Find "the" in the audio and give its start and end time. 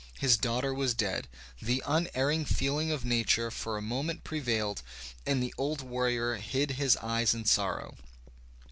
1.61-1.83, 5.43-5.53